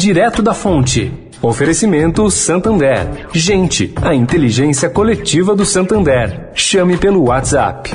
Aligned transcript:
Direto 0.00 0.40
da 0.40 0.54
Fonte. 0.54 1.12
Oferecimento 1.42 2.30
Santander. 2.30 3.28
Gente, 3.34 3.92
a 4.00 4.14
inteligência 4.14 4.88
coletiva 4.88 5.54
do 5.54 5.66
Santander. 5.66 6.48
Chame 6.54 6.96
pelo 6.96 7.24
WhatsApp. 7.24 7.90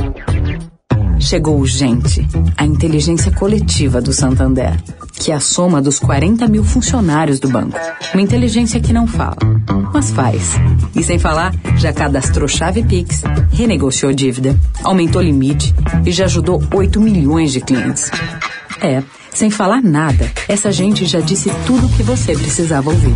Chegou 1.20 1.66
Gente, 1.66 2.24
a 2.56 2.64
inteligência 2.64 3.32
coletiva 3.32 4.00
do 4.00 4.14
Santander, 4.14 4.80
que 5.14 5.32
é 5.32 5.34
a 5.36 5.40
soma 5.40 5.82
dos 5.82 5.98
40 5.98 6.48
mil 6.48 6.64
funcionários 6.64 7.40
do 7.40 7.50
banco. 7.50 7.80
Uma 8.14 8.22
inteligência 8.22 8.80
que 8.80 8.94
não 8.94 9.08
fala, 9.08 9.38
mas 9.92 10.12
faz. 10.12 10.54
E 10.96 11.02
sem 11.02 11.18
falar, 11.18 11.56
já 11.76 11.92
cadastrou 11.92 12.48
chave 12.48 12.84
Pix, 12.84 13.24
renegociou 13.52 14.14
dívida, 14.14 14.56
aumentou 14.84 15.24
limite 15.24 15.74
e 16.06 16.12
já 16.12 16.26
ajudou 16.26 16.62
8 16.72 17.02
milhões 17.02 17.52
de 17.52 17.62
clientes. 17.62 18.12
É, 18.80 19.02
sem 19.36 19.50
falar 19.50 19.84
nada, 19.84 20.32
essa 20.48 20.72
gente 20.72 21.06
já 21.06 21.20
disse 21.20 21.52
tudo 21.68 21.88
o 21.88 21.90
que 21.90 22.02
você 22.02 22.34
precisava 22.34 22.90
ouvir. 22.90 23.14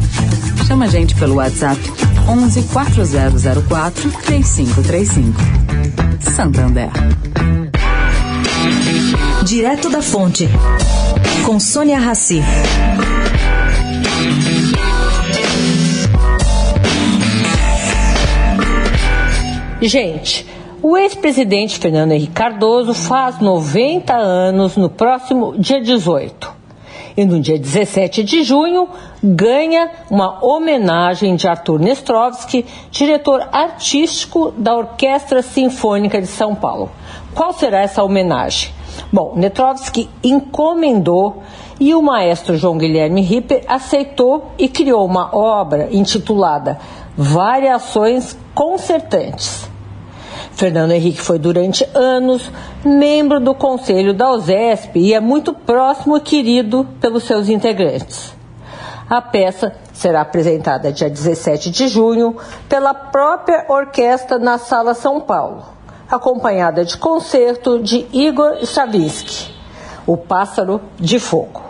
Chama 0.68 0.86
a 0.86 0.88
gente 0.90 1.16
pelo 1.16 1.36
WhatsApp 1.36 1.80
11 2.28 2.64
4004 2.64 4.12
3535. 4.26 5.42
Santander. 6.20 6.90
Direto 9.46 9.90
da 9.90 10.02
Fonte, 10.02 10.50
com 11.46 11.60
Sônia 11.60 11.98
Rassi. 11.98 12.44
Gente, 19.82 20.46
o 20.82 20.98
ex-presidente 20.98 21.78
Fernando 21.78 22.14
Henrique 22.14 22.34
Cardoso 22.34 22.94
faz 22.94 23.40
90 23.40 24.14
anos 24.14 24.78
no 24.78 24.90
próximo 24.90 25.58
dia 25.58 25.82
18. 25.82 26.60
E 27.18 27.26
no 27.26 27.42
dia 27.42 27.60
17 27.60 28.24
de 28.24 28.44
junho 28.44 28.88
ganha 29.22 29.92
uma 30.10 30.44
homenagem 30.46 31.36
de 31.36 31.48
Arthur 31.48 31.80
Nestrovski, 31.80 32.66
diretor 32.92 33.50
artístico 33.52 34.52
da 34.58 34.78
Orquestra 34.78 35.42
Sinfônica 35.42 36.22
de 36.22 36.28
São 36.28 36.56
Paulo. 36.56 36.90
Qual 37.36 37.52
será 37.52 37.82
essa 37.82 38.04
homenagem? 38.04 38.72
Bom, 39.12 39.34
Netrovski 39.36 40.10
encomendou 40.24 41.44
e 41.80 41.94
o 41.94 42.02
maestro 42.02 42.58
João 42.58 42.78
Guilherme 42.78 43.22
Ripper 43.22 43.64
aceitou 43.68 44.52
e 44.58 44.70
criou 44.70 45.06
uma 45.06 45.36
obra 45.36 45.90
intitulada 45.92 46.80
Variações 47.18 48.38
Concertantes. 48.54 49.69
Fernando 50.60 50.92
Henrique 50.92 51.22
foi 51.22 51.40
durante 51.40 51.88
anos 51.96 52.52
membro 52.84 53.40
do 53.40 53.56
conselho 53.56 54.14
da 54.14 54.30
USESP 54.30 55.00
e 55.00 55.14
é 55.14 55.20
muito 55.22 55.54
próximo 55.54 56.18
e 56.18 56.20
querido 56.20 56.86
pelos 57.00 57.24
seus 57.24 57.48
integrantes. 57.48 58.36
A 59.10 59.22
peça 59.22 59.74
será 59.94 60.20
apresentada 60.20 60.92
dia 60.92 61.10
17 61.10 61.72
de 61.72 61.88
junho 61.88 62.36
pela 62.68 62.94
própria 62.94 63.68
orquestra 63.70 64.38
na 64.38 64.58
Sala 64.58 64.94
São 64.94 65.22
Paulo 65.22 65.64
acompanhada 66.12 66.84
de 66.84 66.98
concerto 66.98 67.82
de 67.82 68.06
Igor 68.12 68.58
Stravinsky, 68.64 69.54
O 70.06 70.18
Pássaro 70.18 70.82
de 71.00 71.20
Fogo. 71.20 71.62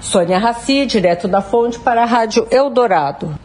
Sônia 0.00 0.38
Raci, 0.38 0.86
direto 0.86 1.28
da 1.28 1.40
fonte 1.40 1.78
para 1.78 2.02
a 2.02 2.06
Rádio 2.06 2.48
Eldorado. 2.50 3.38